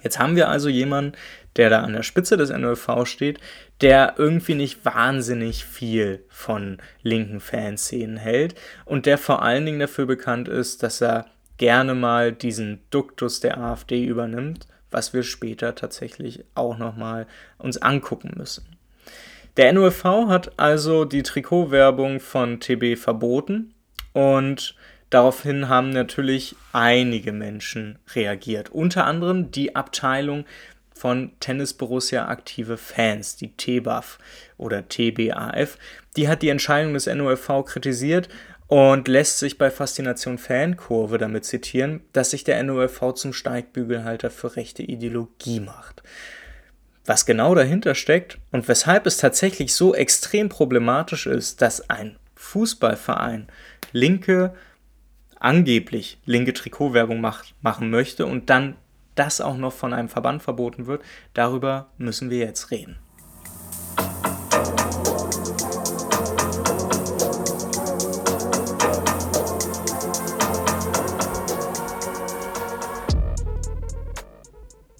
Jetzt 0.03 0.19
haben 0.19 0.35
wir 0.35 0.49
also 0.49 0.69
jemanden, 0.69 1.13
der 1.55 1.69
da 1.69 1.81
an 1.81 1.93
der 1.93 2.03
Spitze 2.03 2.37
des 2.37 2.49
NOV 2.49 3.05
steht, 3.05 3.39
der 3.81 4.15
irgendwie 4.17 4.55
nicht 4.55 4.83
wahnsinnig 4.85 5.65
viel 5.65 6.23
von 6.29 6.77
linken 7.01 7.39
Fanszenen 7.39 8.17
hält 8.17 8.55
und 8.85 9.05
der 9.05 9.17
vor 9.17 9.41
allen 9.41 9.65
Dingen 9.65 9.79
dafür 9.79 10.05
bekannt 10.05 10.47
ist, 10.47 10.83
dass 10.83 11.01
er 11.01 11.25
gerne 11.57 11.95
mal 11.95 12.31
diesen 12.31 12.79
Duktus 12.89 13.39
der 13.39 13.57
AfD 13.57 14.03
übernimmt, 14.03 14.67
was 14.91 15.13
wir 15.13 15.23
später 15.23 15.75
tatsächlich 15.75 16.45
auch 16.55 16.77
nochmal 16.77 17.27
uns 17.57 17.77
angucken 17.77 18.33
müssen. 18.35 18.65
Der 19.57 19.73
NOV 19.73 20.03
hat 20.27 20.57
also 20.57 21.05
die 21.05 21.23
Trikotwerbung 21.23 22.19
von 22.19 22.59
TB 22.59 22.97
verboten 22.97 23.73
und 24.13 24.75
Daraufhin 25.09 25.69
haben 25.69 25.89
natürlich 25.89 26.55
einige 26.71 27.31
Menschen 27.31 27.97
reagiert. 28.13 28.69
Unter 28.69 29.05
anderem 29.05 29.49
die 29.49 29.75
Abteilung 29.75 30.45
von 30.99 31.31
Tennis 31.39 31.73
Borussia 31.73 32.27
aktive 32.27 32.75
Fans, 32.75 33.37
die 33.37 33.55
TBAF 33.55 34.17
oder 34.57 34.89
TBAF. 34.89 35.77
Die 36.17 36.27
hat 36.27 36.41
die 36.41 36.49
Entscheidung 36.49 36.93
des 36.93 37.05
NOFV 37.05 37.63
kritisiert 37.63 38.27
und 38.67 39.07
lässt 39.07 39.39
sich 39.39 39.57
bei 39.57 39.71
Faszination 39.71 40.37
Fankurve 40.37 41.17
damit 41.17 41.45
zitieren, 41.45 42.01
dass 42.11 42.31
sich 42.31 42.43
der 42.43 42.61
NOFV 42.63 43.13
zum 43.13 43.31
Steigbügelhalter 43.31 44.29
für 44.29 44.57
rechte 44.57 44.83
Ideologie 44.83 45.61
macht. 45.61 46.03
Was 47.05 47.25
genau 47.25 47.55
dahinter 47.55 47.95
steckt 47.95 48.37
und 48.51 48.67
weshalb 48.67 49.05
es 49.05 49.15
tatsächlich 49.15 49.73
so 49.73 49.95
extrem 49.95 50.49
problematisch 50.49 51.27
ist, 51.27 51.61
dass 51.61 51.89
ein 51.89 52.17
Fußballverein 52.35 53.47
linke 53.93 54.53
angeblich 55.39 56.17
linke 56.25 56.51
Trikotwerbung 56.51 57.21
macht, 57.21 57.55
machen 57.61 57.89
möchte 57.89 58.25
und 58.25 58.49
dann 58.49 58.75
das 59.19 59.41
auch 59.41 59.57
noch 59.57 59.73
von 59.73 59.93
einem 59.93 60.07
Verband 60.07 60.41
verboten 60.41 60.87
wird, 60.87 61.03
darüber 61.33 61.89
müssen 61.97 62.29
wir 62.29 62.39
jetzt 62.39 62.71
reden. 62.71 62.97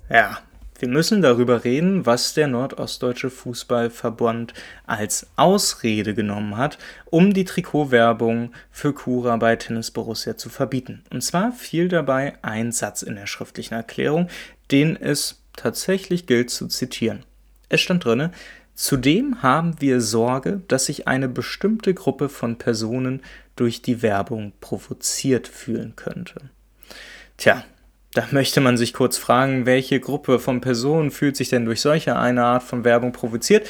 Ja, 0.09 0.39
wir 0.79 0.88
müssen 0.89 1.21
darüber 1.21 1.63
reden, 1.63 2.05
was 2.05 2.33
der 2.33 2.48
Nordostdeutsche 2.48 3.29
Fußballverband 3.29 4.53
als 4.88 5.27
Ausrede 5.36 6.13
genommen 6.13 6.57
hat, 6.57 6.77
um 7.05 7.33
die 7.33 7.45
Trikotwerbung 7.45 8.51
für 8.71 8.93
Kura 8.93 9.36
bei 9.38 9.55
Tennis 9.55 9.91
Borussia 9.91 10.38
zu 10.38 10.50
verbieten. 10.50 11.03
Und 11.12 11.21
zwar 11.21 11.51
fiel 11.51 11.89
dabei 11.89 12.33
ein 12.41 12.71
Satz 12.71 13.01
in 13.01 13.15
der 13.15 13.27
schriftlichen 13.27 13.75
Erklärung, 13.75 14.29
den 14.71 14.95
es 14.95 15.43
tatsächlich 15.55 16.25
gilt 16.25 16.50
zu 16.50 16.67
zitieren. 16.67 17.24
Es 17.67 17.81
stand 17.81 18.05
drinne, 18.05 18.31
Zudem 18.79 19.43
haben 19.43 19.81
wir 19.81 20.00
Sorge, 20.00 20.62
dass 20.69 20.86
sich 20.86 21.05
eine 21.05 21.27
bestimmte 21.27 21.93
Gruppe 21.93 22.29
von 22.29 22.57
Personen 22.57 23.21
durch 23.57 23.81
die 23.81 24.01
Werbung 24.01 24.53
provoziert 24.62 25.50
fühlen 25.50 25.98
könnte. 25.98 26.50
Tja, 27.36 27.65
da 28.13 28.27
möchte 28.31 28.61
man 28.61 28.77
sich 28.77 28.93
kurz 28.93 29.17
fragen, 29.17 29.65
welche 29.65 29.99
Gruppe 29.99 30.39
von 30.39 30.61
Personen 30.61 31.11
fühlt 31.11 31.37
sich 31.37 31.49
denn 31.49 31.65
durch 31.65 31.81
solche 31.81 32.15
eine 32.15 32.43
Art 32.43 32.63
von 32.63 32.83
Werbung 32.83 33.11
provoziert? 33.11 33.69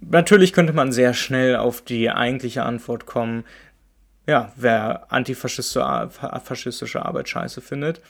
Natürlich 0.00 0.52
könnte 0.52 0.72
man 0.72 0.92
sehr 0.92 1.14
schnell 1.14 1.56
auf 1.56 1.82
die 1.82 2.10
eigentliche 2.10 2.62
Antwort 2.62 3.06
kommen, 3.06 3.44
ja, 4.26 4.52
wer 4.56 5.12
antifaschistische 5.12 7.04
Arbeit 7.04 7.28
scheiße 7.28 7.60
findet, 7.60 8.00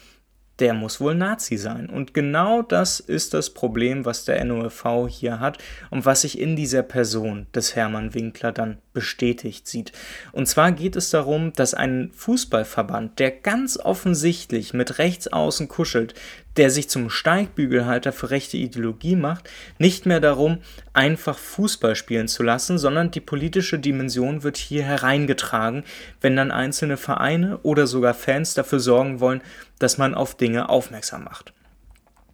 der 0.61 0.75
muss 0.75 1.01
wohl 1.01 1.15
Nazi 1.15 1.57
sein. 1.57 1.89
Und 1.89 2.15
genau 2.15 2.63
das 2.63 3.01
ist 3.01 3.33
das 3.35 3.51
Problem, 3.51 4.05
was 4.05 4.25
der 4.25 4.45
NOFV 4.45 5.09
hier 5.09 5.41
hat 5.41 5.59
und 5.91 6.05
was 6.05 6.21
sich 6.23 6.39
in 6.39 6.57
dieser 6.57 6.83
Person 6.83 7.47
des 7.55 7.75
Hermann 7.75 8.15
Winkler 8.15 8.53
dann 8.53 8.79
bestätigt 8.93 9.67
sieht. 9.69 9.93
Und 10.33 10.47
zwar 10.47 10.73
geht 10.73 10.97
es 10.97 11.11
darum, 11.11 11.53
dass 11.53 11.75
ein 11.75 12.11
Fußballverband, 12.15 13.19
der 13.19 13.31
ganz 13.31 13.79
offensichtlich 13.79 14.75
mit 14.75 14.99
Rechtsaußen 14.99 15.69
kuschelt, 15.69 16.15
der 16.57 16.71
sich 16.71 16.89
zum 16.89 17.11
Steigbügelhalter 17.11 18.13
für 18.13 18.31
rechte 18.31 18.57
Ideologie 18.57 19.17
macht, 19.17 19.49
nicht 19.79 20.07
mehr 20.07 20.21
darum, 20.21 20.59
einfach 20.93 21.39
Fußball 21.39 21.95
spielen 21.95 22.29
zu 22.29 22.43
lassen, 22.43 22.79
sondern 22.79 23.11
die 23.11 23.21
politische 23.21 23.79
Dimension 23.79 24.43
wird 24.43 24.57
hier 24.57 24.83
hereingetragen, 24.83 25.85
wenn 26.21 26.37
dann 26.37 26.51
einzelne 26.51 26.97
Vereine 26.97 27.59
oder 27.63 27.87
sogar 27.87 28.15
Fans 28.15 28.55
dafür 28.55 28.81
sorgen 28.81 29.21
wollen, 29.21 29.43
dass 29.79 29.99
man 29.99 30.15
auf 30.15 30.37
Dinge 30.37 30.69
aufmerksam 30.69 31.25
macht. 31.25 31.53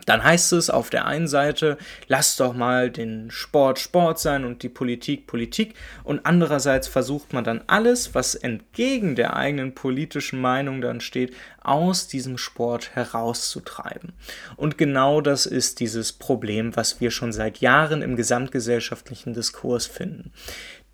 Dann 0.07 0.25
heißt 0.25 0.55
es 0.55 0.71
auf 0.71 0.89
der 0.89 1.05
einen 1.05 1.29
Seite, 1.29 1.77
lass 2.07 2.37
doch 2.37 2.55
mal 2.55 2.91
den 2.91 3.31
Sport 3.31 3.79
Sport 3.79 4.19
sein 4.19 4.45
und 4.45 4.63
die 4.63 4.69
Politik 4.69 5.27
Politik. 5.27 5.75
Und 6.05 6.25
andererseits 6.25 6.89
versucht 6.89 7.33
man 7.33 7.45
dann 7.45 7.63
alles, 7.67 8.15
was 8.15 8.35
entgegen 8.35 9.17
der 9.17 9.37
eigenen 9.37 9.75
politischen 9.75 10.41
Meinung 10.41 10.81
dann 10.81 11.01
steht, 11.01 11.35
aus 11.63 12.07
diesem 12.07 12.39
Sport 12.39 12.95
herauszutreiben. 12.95 14.13
Und 14.57 14.79
genau 14.79 15.21
das 15.21 15.45
ist 15.45 15.81
dieses 15.81 16.13
Problem, 16.13 16.77
was 16.77 17.01
wir 17.01 17.11
schon 17.11 17.33
seit 17.33 17.59
Jahren 17.59 18.01
im 18.01 18.15
gesamtgesellschaftlichen 18.15 19.35
Diskurs 19.35 19.87
finden. 19.87 20.33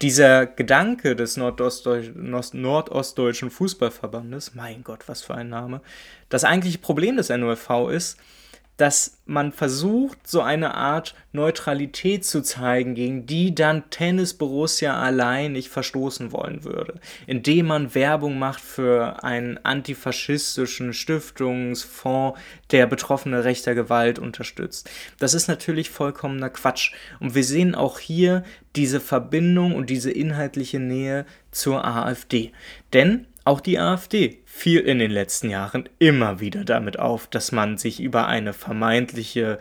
Dieser 0.00 0.46
Gedanke 0.46 1.14
des 1.14 1.36
Nordostdeutschen 1.36 3.50
Fußballverbandes, 3.50 4.54
mein 4.54 4.82
Gott, 4.82 5.06
was 5.06 5.22
für 5.22 5.34
ein 5.34 5.50
Name, 5.50 5.82
das 6.30 6.44
eigentliche 6.44 6.78
Problem 6.78 7.18
des 7.18 7.28
NOFV 7.28 7.90
ist, 7.90 8.18
dass 8.76 9.18
man 9.26 9.52
versucht, 9.52 10.26
so 10.26 10.40
eine 10.40 10.74
Art 10.74 11.14
Neutralität 11.32 12.24
zu 12.24 12.42
zeigen, 12.42 12.94
gegen 12.94 13.26
die 13.26 13.54
dann 13.54 13.88
Tennis 13.90 14.34
Borussia 14.34 15.00
allein 15.00 15.52
nicht 15.52 15.68
verstoßen 15.68 16.32
wollen 16.32 16.64
würde, 16.64 16.94
indem 17.26 17.66
man 17.66 17.94
Werbung 17.94 18.38
macht 18.38 18.60
für 18.60 19.22
einen 19.22 19.58
antifaschistischen 19.62 20.92
Stiftungsfonds, 20.92 22.38
der 22.70 22.86
Betroffene 22.86 23.44
rechter 23.44 23.74
Gewalt 23.74 24.18
unterstützt. 24.18 24.90
Das 25.18 25.34
ist 25.34 25.48
natürlich 25.48 25.90
vollkommener 25.90 26.50
Quatsch. 26.50 26.92
Und 27.20 27.34
wir 27.34 27.44
sehen 27.44 27.74
auch 27.74 27.98
hier 27.98 28.42
diese 28.74 29.00
Verbindung 29.00 29.74
und 29.74 29.90
diese 29.90 30.10
inhaltliche 30.10 30.80
Nähe 30.80 31.26
zur 31.50 31.84
AfD. 31.84 32.52
Denn 32.92 33.26
auch 33.44 33.60
die 33.60 33.78
AfD 33.78 34.40
fiel 34.44 34.80
in 34.80 34.98
den 34.98 35.10
letzten 35.10 35.50
Jahren 35.50 35.88
immer 35.98 36.40
wieder 36.40 36.64
damit 36.64 36.98
auf, 36.98 37.26
dass 37.26 37.50
man 37.50 37.76
sich 37.76 38.00
über 38.00 38.28
eine 38.28 38.52
vermeintliche 38.52 39.58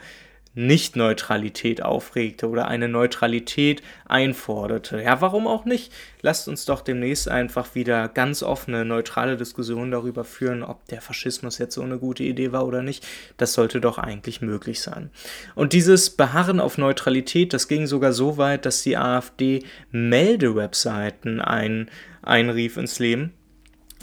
Nicht-Neutralität 0.54 1.82
aufregte 1.82 2.48
oder 2.50 2.68
eine 2.68 2.90
Neutralität 2.90 3.82
einforderte. 4.06 5.02
Ja, 5.02 5.22
warum 5.22 5.48
auch 5.48 5.66
nicht? 5.66 5.94
Lasst 6.22 6.48
uns 6.48 6.66
doch 6.66 6.82
demnächst 6.82 7.30
einfach 7.30 7.74
wieder 7.74 8.10
ganz 8.10 8.44
offene, 8.44 8.84
neutrale 8.84 9.38
Diskussionen 9.38 9.92
darüber 9.92 10.26
führen, 10.26 10.62
ob 10.62 10.86
der 10.90 11.02
Faschismus 11.02 11.58
jetzt 11.58 11.74
so 11.74 11.82
eine 11.82 11.98
gute 11.98 12.24
Idee 12.24 12.52
war 12.52 12.68
oder 12.68 12.84
nicht. 12.84 13.08
Das 13.38 13.54
sollte 13.54 13.80
doch 13.80 13.98
eigentlich 13.98 14.42
möglich 14.42 14.82
sein. 14.82 15.10
Und 15.56 15.74
dieses 15.74 16.10
Beharren 16.12 16.60
auf 16.60 16.78
Neutralität, 16.78 17.54
das 17.54 17.70
ging 17.70 17.88
sogar 17.88 18.12
so 18.12 18.38
weit, 18.38 18.66
dass 18.66 18.84
die 18.84 18.98
AfD 18.98 19.64
Meldewebseiten 19.92 21.40
ein, 21.40 21.90
einrief 22.22 22.78
ins 22.78 23.00
Leben 23.00 23.34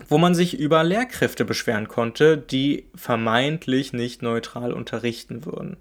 wo 0.08 0.18
man 0.18 0.34
sich 0.34 0.58
über 0.58 0.84
Lehrkräfte 0.84 1.44
beschweren 1.44 1.88
konnte, 1.88 2.36
die 2.36 2.86
vermeintlich 2.94 3.92
nicht 3.92 4.22
neutral 4.22 4.72
unterrichten 4.72 5.44
würden. 5.44 5.76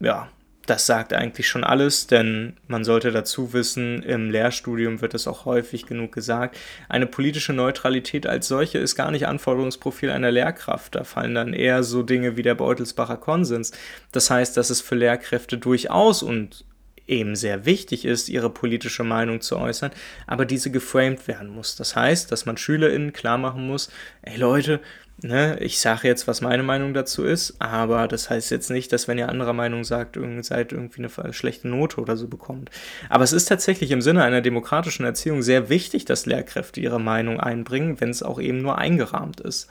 Ja, 0.00 0.28
das 0.66 0.84
sagt 0.84 1.12
eigentlich 1.12 1.48
schon 1.48 1.64
alles, 1.64 2.08
denn 2.08 2.56
man 2.66 2.84
sollte 2.84 3.12
dazu 3.12 3.52
wissen, 3.52 4.02
im 4.02 4.30
Lehrstudium 4.30 5.00
wird 5.00 5.14
es 5.14 5.28
auch 5.28 5.44
häufig 5.44 5.86
genug 5.86 6.12
gesagt, 6.12 6.56
eine 6.88 7.06
politische 7.06 7.52
Neutralität 7.52 8.26
als 8.26 8.48
solche 8.48 8.78
ist 8.78 8.96
gar 8.96 9.12
nicht 9.12 9.28
Anforderungsprofil 9.28 10.10
einer 10.10 10.32
Lehrkraft. 10.32 10.96
Da 10.96 11.04
fallen 11.04 11.36
dann 11.36 11.52
eher 11.52 11.84
so 11.84 12.02
Dinge 12.02 12.36
wie 12.36 12.42
der 12.42 12.56
Beutelsbacher 12.56 13.16
Konsens. 13.16 13.72
Das 14.10 14.28
heißt, 14.28 14.56
dass 14.56 14.70
es 14.70 14.80
für 14.80 14.96
Lehrkräfte 14.96 15.56
durchaus 15.56 16.24
und 16.24 16.64
eben 17.06 17.36
sehr 17.36 17.64
wichtig 17.66 18.04
ist, 18.04 18.28
ihre 18.28 18.50
politische 18.50 19.04
Meinung 19.04 19.40
zu 19.40 19.56
äußern, 19.56 19.90
aber 20.26 20.44
diese 20.44 20.70
geframed 20.70 21.28
werden 21.28 21.48
muss. 21.48 21.76
Das 21.76 21.96
heißt, 21.96 22.32
dass 22.32 22.46
man 22.46 22.56
SchülerInnen 22.56 23.12
klar 23.12 23.38
machen 23.38 23.66
muss, 23.66 23.90
ey 24.22 24.36
Leute, 24.36 24.80
ne, 25.22 25.58
ich 25.60 25.78
sage 25.78 26.08
jetzt, 26.08 26.26
was 26.26 26.40
meine 26.40 26.62
Meinung 26.62 26.94
dazu 26.94 27.24
ist, 27.24 27.56
aber 27.58 28.08
das 28.08 28.28
heißt 28.30 28.50
jetzt 28.50 28.70
nicht, 28.70 28.92
dass 28.92 29.08
wenn 29.08 29.18
ihr 29.18 29.28
anderer 29.28 29.52
Meinung 29.52 29.84
sagt, 29.84 30.18
seid 30.40 30.72
irgendwie 30.72 31.08
eine 31.22 31.32
schlechte 31.32 31.68
Note 31.68 32.00
oder 32.00 32.16
so 32.16 32.28
bekommt. 32.28 32.70
Aber 33.08 33.24
es 33.24 33.32
ist 33.32 33.46
tatsächlich 33.46 33.90
im 33.90 34.02
Sinne 34.02 34.24
einer 34.24 34.40
demokratischen 34.40 35.04
Erziehung 35.04 35.42
sehr 35.42 35.68
wichtig, 35.68 36.04
dass 36.04 36.26
Lehrkräfte 36.26 36.80
ihre 36.80 37.00
Meinung 37.00 37.40
einbringen, 37.40 38.00
wenn 38.00 38.10
es 38.10 38.22
auch 38.22 38.40
eben 38.40 38.58
nur 38.58 38.78
eingerahmt 38.78 39.40
ist. 39.40 39.68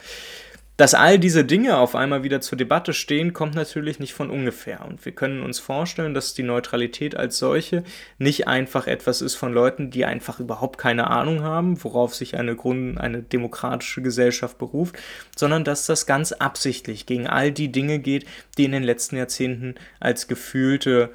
Dass 0.78 0.94
all 0.94 1.18
diese 1.20 1.46
Dinge 1.46 1.78
auf 1.78 1.96
einmal 1.96 2.24
wieder 2.24 2.42
zur 2.42 2.58
Debatte 2.58 2.92
stehen, 2.92 3.32
kommt 3.32 3.56
natürlich 3.56 4.00
nicht 4.00 4.14
von 4.14 4.30
ungefähr. 4.30 4.84
Und 4.86 5.06
wir 5.06 5.14
können 5.14 5.42
uns 5.42 5.58
vorstellen, 5.58 6.14
dass 6.14 6.34
die 6.34 6.44
Neutralität 6.44 7.16
als 7.16 7.38
solche 7.38 7.86
nicht 8.18 8.50
einfach 8.50 8.86
etwas 8.86 9.22
ist 9.22 9.36
von 9.36 9.54
Leuten, 9.54 9.90
die 9.90 10.04
einfach 10.04 10.42
überhaupt 10.42 10.78
keine 10.78 11.08
Ahnung 11.08 11.44
haben, 11.44 11.82
worauf 11.82 12.14
sich 12.14 12.36
eine 12.36 12.58
Grund, 12.58 13.00
eine 13.00 13.24
demokratische 13.24 14.02
Gesellschaft 14.02 14.58
beruft, 14.58 14.98
sondern 15.38 15.64
dass 15.64 15.86
das 15.86 16.08
ganz 16.08 16.34
absichtlich 16.34 17.06
gegen 17.06 17.28
all 17.28 17.54
die 17.54 17.72
Dinge 17.72 18.00
geht, 18.00 18.26
die 18.58 18.66
in 18.66 18.74
den 18.74 18.84
letzten 18.84 19.16
Jahrzehnten 19.16 19.76
als 20.02 20.28
gefühlte 20.28 21.12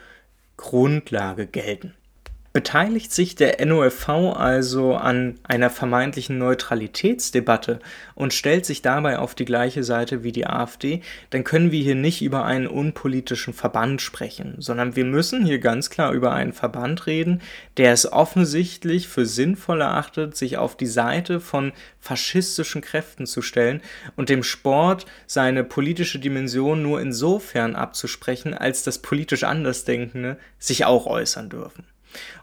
Grundlage 0.56 1.46
gelten. 1.46 1.94
Beteiligt 2.52 3.12
sich 3.12 3.36
der 3.36 3.64
NOFV 3.64 4.08
also 4.34 4.96
an 4.96 5.38
einer 5.44 5.70
vermeintlichen 5.70 6.36
Neutralitätsdebatte 6.36 7.78
und 8.16 8.34
stellt 8.34 8.66
sich 8.66 8.82
dabei 8.82 9.20
auf 9.20 9.36
die 9.36 9.44
gleiche 9.44 9.84
Seite 9.84 10.24
wie 10.24 10.32
die 10.32 10.48
AfD, 10.48 11.00
dann 11.30 11.44
können 11.44 11.70
wir 11.70 11.80
hier 11.80 11.94
nicht 11.94 12.22
über 12.22 12.44
einen 12.44 12.66
unpolitischen 12.66 13.54
Verband 13.54 14.02
sprechen, 14.02 14.56
sondern 14.58 14.96
wir 14.96 15.04
müssen 15.04 15.44
hier 15.44 15.60
ganz 15.60 15.90
klar 15.90 16.10
über 16.10 16.32
einen 16.32 16.52
Verband 16.52 17.06
reden, 17.06 17.40
der 17.76 17.92
es 17.92 18.12
offensichtlich 18.12 19.06
für 19.06 19.26
sinnvoll 19.26 19.80
erachtet, 19.80 20.36
sich 20.36 20.58
auf 20.58 20.76
die 20.76 20.86
Seite 20.86 21.38
von 21.38 21.70
faschistischen 22.00 22.80
Kräften 22.80 23.26
zu 23.26 23.42
stellen 23.42 23.80
und 24.16 24.28
dem 24.28 24.42
Sport 24.42 25.06
seine 25.28 25.62
politische 25.62 26.18
Dimension 26.18 26.82
nur 26.82 27.00
insofern 27.00 27.76
abzusprechen, 27.76 28.54
als 28.54 28.82
dass 28.82 28.98
politisch 28.98 29.44
Andersdenkende 29.44 30.36
sich 30.58 30.84
auch 30.84 31.06
äußern 31.06 31.48
dürfen. 31.48 31.84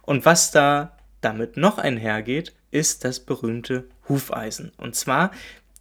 Und 0.02 0.26
was 0.26 0.52
da 0.52 0.98
damit 1.22 1.58
noch 1.58 1.78
einhergeht, 1.78 2.54
ist 2.72 3.04
das 3.04 3.20
berühmte 3.20 3.86
Hufeisen. 4.08 4.72
Und 4.78 4.96
zwar 4.96 5.32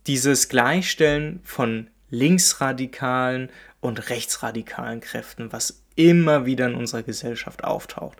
dieses 0.06 0.48
Gleichstellen 0.48 1.40
von 1.42 1.88
linksradikalen 2.10 3.50
und 3.80 4.08
rechtsradikalen 4.10 5.00
Kräften, 5.00 5.52
was 5.52 5.82
immer 5.96 6.46
wieder 6.46 6.66
in 6.66 6.74
unserer 6.74 7.02
Gesellschaft 7.02 7.64
auftaucht. 7.64 8.18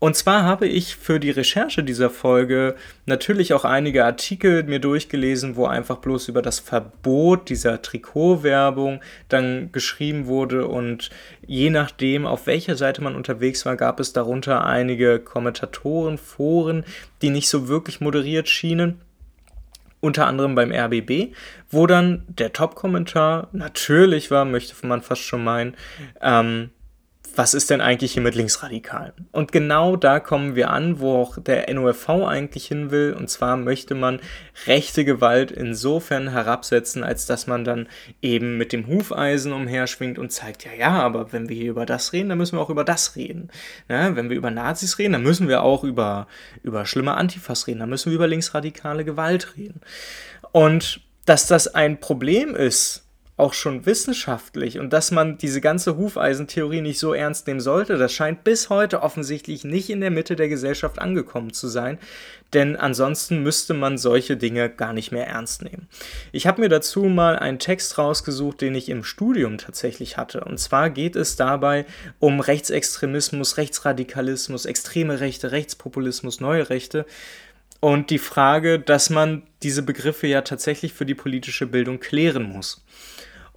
Und 0.00 0.14
zwar 0.14 0.44
habe 0.44 0.68
ich 0.68 0.94
für 0.94 1.18
die 1.18 1.30
Recherche 1.30 1.82
dieser 1.82 2.08
Folge 2.08 2.76
natürlich 3.06 3.52
auch 3.52 3.64
einige 3.64 4.04
Artikel 4.04 4.62
mir 4.62 4.78
durchgelesen, 4.78 5.56
wo 5.56 5.66
einfach 5.66 5.96
bloß 5.96 6.28
über 6.28 6.40
das 6.40 6.60
Verbot 6.60 7.48
dieser 7.48 7.82
Trikotwerbung 7.82 9.00
dann 9.28 9.72
geschrieben 9.72 10.26
wurde. 10.26 10.68
Und 10.68 11.10
je 11.44 11.70
nachdem, 11.70 12.26
auf 12.26 12.46
welcher 12.46 12.76
Seite 12.76 13.02
man 13.02 13.16
unterwegs 13.16 13.66
war, 13.66 13.74
gab 13.74 13.98
es 13.98 14.12
darunter 14.12 14.64
einige 14.64 15.18
Kommentatoren, 15.18 16.16
Foren, 16.16 16.84
die 17.20 17.30
nicht 17.30 17.48
so 17.48 17.66
wirklich 17.66 18.00
moderiert 18.00 18.48
schienen. 18.48 19.00
Unter 20.00 20.28
anderem 20.28 20.54
beim 20.54 20.70
RBB, 20.70 21.34
wo 21.70 21.88
dann 21.88 22.22
der 22.28 22.52
Top-Kommentar 22.52 23.48
natürlich 23.50 24.30
war, 24.30 24.44
möchte 24.44 24.86
man 24.86 25.02
fast 25.02 25.22
schon 25.22 25.42
meinen, 25.42 25.74
ähm, 26.22 26.70
was 27.36 27.54
ist 27.54 27.70
denn 27.70 27.80
eigentlich 27.80 28.12
hier 28.12 28.22
mit 28.22 28.34
Linksradikalen? 28.34 29.12
Und 29.32 29.52
genau 29.52 29.96
da 29.96 30.20
kommen 30.20 30.54
wir 30.54 30.70
an, 30.70 31.00
wo 31.00 31.16
auch 31.16 31.38
der 31.38 31.72
NOFV 31.72 32.08
eigentlich 32.26 32.66
hin 32.66 32.90
will. 32.90 33.14
Und 33.18 33.30
zwar 33.30 33.56
möchte 33.56 33.94
man 33.94 34.20
rechte 34.66 35.04
Gewalt 35.04 35.50
insofern 35.50 36.28
herabsetzen, 36.28 37.04
als 37.04 37.26
dass 37.26 37.46
man 37.46 37.64
dann 37.64 37.88
eben 38.22 38.56
mit 38.56 38.72
dem 38.72 38.86
Hufeisen 38.86 39.52
umherschwingt 39.52 40.18
und 40.18 40.30
zeigt, 40.30 40.64
ja, 40.64 40.72
ja, 40.72 40.90
aber 40.90 41.32
wenn 41.32 41.48
wir 41.48 41.56
hier 41.56 41.70
über 41.70 41.86
das 41.86 42.12
reden, 42.12 42.28
dann 42.28 42.38
müssen 42.38 42.56
wir 42.56 42.62
auch 42.62 42.70
über 42.70 42.84
das 42.84 43.16
reden. 43.16 43.50
Ja, 43.88 44.14
wenn 44.16 44.30
wir 44.30 44.36
über 44.36 44.50
Nazis 44.50 44.98
reden, 44.98 45.12
dann 45.12 45.22
müssen 45.22 45.48
wir 45.48 45.62
auch 45.62 45.84
über, 45.84 46.26
über 46.62 46.86
schlimme 46.86 47.14
Antifas 47.14 47.66
reden, 47.66 47.80
dann 47.80 47.90
müssen 47.90 48.10
wir 48.10 48.16
über 48.16 48.26
linksradikale 48.26 49.04
Gewalt 49.04 49.56
reden. 49.56 49.80
Und 50.52 51.00
dass 51.24 51.46
das 51.46 51.68
ein 51.68 52.00
Problem 52.00 52.54
ist, 52.54 53.07
auch 53.38 53.54
schon 53.54 53.86
wissenschaftlich 53.86 54.80
und 54.80 54.92
dass 54.92 55.12
man 55.12 55.38
diese 55.38 55.60
ganze 55.60 55.96
Hufeisentheorie 55.96 56.80
nicht 56.80 56.98
so 56.98 57.14
ernst 57.14 57.46
nehmen 57.46 57.60
sollte, 57.60 57.96
das 57.96 58.12
scheint 58.12 58.42
bis 58.42 58.68
heute 58.68 59.00
offensichtlich 59.00 59.62
nicht 59.62 59.90
in 59.90 60.00
der 60.00 60.10
Mitte 60.10 60.34
der 60.34 60.48
Gesellschaft 60.48 60.98
angekommen 60.98 61.52
zu 61.52 61.68
sein, 61.68 61.98
denn 62.52 62.74
ansonsten 62.74 63.44
müsste 63.44 63.74
man 63.74 63.96
solche 63.96 64.36
Dinge 64.36 64.68
gar 64.68 64.92
nicht 64.92 65.12
mehr 65.12 65.28
ernst 65.28 65.62
nehmen. 65.62 65.86
Ich 66.32 66.48
habe 66.48 66.60
mir 66.60 66.68
dazu 66.68 67.04
mal 67.04 67.38
einen 67.38 67.60
Text 67.60 67.96
rausgesucht, 67.96 68.60
den 68.60 68.74
ich 68.74 68.88
im 68.88 69.04
Studium 69.04 69.58
tatsächlich 69.58 70.16
hatte. 70.16 70.42
Und 70.42 70.58
zwar 70.58 70.90
geht 70.90 71.14
es 71.14 71.36
dabei 71.36 71.86
um 72.18 72.40
Rechtsextremismus, 72.40 73.56
Rechtsradikalismus, 73.56 74.64
extreme 74.64 75.20
Rechte, 75.20 75.52
Rechtspopulismus, 75.52 76.40
neue 76.40 76.70
Rechte. 76.70 77.06
Und 77.80 78.10
die 78.10 78.18
Frage, 78.18 78.80
dass 78.80 79.10
man 79.10 79.42
diese 79.62 79.82
Begriffe 79.82 80.26
ja 80.26 80.40
tatsächlich 80.40 80.92
für 80.92 81.06
die 81.06 81.14
politische 81.14 81.66
Bildung 81.66 82.00
klären 82.00 82.42
muss. 82.42 82.82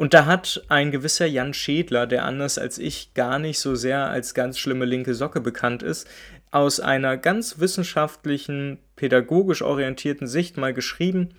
Und 0.01 0.15
da 0.15 0.25
hat 0.25 0.63
ein 0.67 0.89
gewisser 0.89 1.27
Jan 1.27 1.53
Schädler, 1.53 2.08
der 2.08 2.25
anders 2.25 2.58
als 2.58 2.79
ich 2.79 3.13
gar 3.13 3.38
nicht 3.38 3.60
so 3.60 3.75
sehr 3.75 4.10
als 4.10 4.34
ganz 4.34 4.58
schlimme 4.58 4.86
linke 4.86 5.13
Socke 5.13 5.41
bekannt 5.41 5.84
ist, 5.84 6.08
aus 6.50 6.79
einer 6.79 7.17
ganz 7.17 7.60
wissenschaftlichen, 7.60 8.79
pädagogisch 8.96 9.62
orientierten 9.62 10.25
Sicht 10.25 10.58
mal 10.58 10.74
geschrieben, 10.74 11.36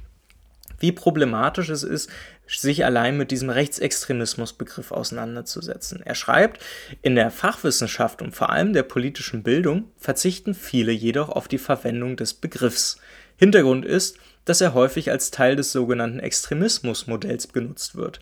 wie 0.79 0.93
problematisch 0.93 1.71
es 1.71 1.83
ist, 1.83 2.09
sich 2.47 2.85
allein 2.85 3.17
mit 3.17 3.33
diesem 3.33 3.51
Rechtsextremismusbegriff 3.51 4.93
auseinanderzusetzen. 4.93 6.01
Er 6.05 6.15
schreibt, 6.15 6.63
in 7.03 7.17
der 7.17 7.33
Fachwissenschaft 7.33 8.23
und 8.23 8.33
vor 8.33 8.51
allem 8.51 8.75
der 8.75 8.85
politischen 8.85 9.43
Bildung 9.43 9.91
verzichten 9.97 10.55
viele 10.55 10.93
jedoch 10.93 11.31
auf 11.31 11.49
die 11.49 11.59
Verwendung 11.59 12.17
des 12.17 12.33
Begriffs. 12.33 12.99
Hintergrund 13.37 13.85
ist, 13.85 14.19
dass 14.45 14.61
er 14.61 14.75
häufig 14.75 15.11
als 15.11 15.33
Teil 15.33 15.57
des 15.57 15.73
sogenannten 15.73 16.21
Extremismusmodells 16.21 17.53
genutzt 17.53 17.97
wird. 17.97 18.21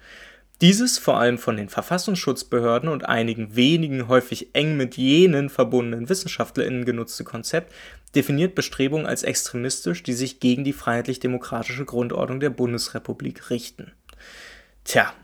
Dieses 0.61 0.99
vor 0.99 1.19
allem 1.19 1.38
von 1.38 1.57
den 1.57 1.71
Verfassungsschutzbehörden 1.71 2.90
und 2.90 3.09
einigen 3.09 3.57
wenigen 3.57 4.09
häufig 4.09 4.55
eng 4.55 4.76
mit 4.76 4.99
jenen 4.99 5.49
verbundenen 5.49 6.11
WissenschaftlerInnen 6.11 6.85
genutzte 6.85 7.25
Konzept 7.25 7.73
definiert 8.14 8.55
Bestrebungen 8.55 9.07
als 9.07 9.23
extremistisch, 9.23 10.02
die 10.02 10.12
sich 10.12 10.38
gegen 10.38 10.64
die 10.64 10.75
freiheitlich-demokratische 10.75 11.87
Grundordnung 11.87 12.40
der 12.40 12.50
Bundesrepublik 12.50 13.49
richten. 13.49 13.93
Tja, 14.85 15.14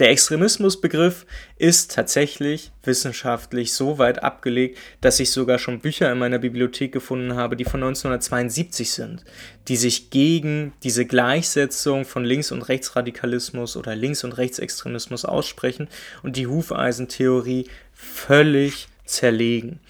der 0.00 0.10
Extremismusbegriff 0.10 1.26
ist 1.58 1.94
tatsächlich 1.94 2.72
wissenschaftlich 2.82 3.74
so 3.74 3.98
weit 3.98 4.22
abgelegt, 4.22 4.78
dass 5.02 5.20
ich 5.20 5.30
sogar 5.30 5.58
schon 5.58 5.80
Bücher 5.80 6.10
in 6.10 6.18
meiner 6.18 6.38
Bibliothek 6.38 6.90
gefunden 6.90 7.34
habe, 7.34 7.54
die 7.54 7.66
von 7.66 7.82
1972 7.82 8.90
sind, 8.90 9.24
die 9.68 9.76
sich 9.76 10.08
gegen 10.08 10.72
diese 10.82 11.04
Gleichsetzung 11.04 12.06
von 12.06 12.24
Links- 12.24 12.50
und 12.50 12.62
Rechtsradikalismus 12.62 13.76
oder 13.76 13.94
Links- 13.94 14.24
und 14.24 14.32
Rechtsextremismus 14.32 15.26
aussprechen 15.26 15.88
und 16.22 16.36
die 16.36 16.46
Hufeisentheorie 16.46 17.68
völlig 17.92 18.88
zerlegen. 19.04 19.80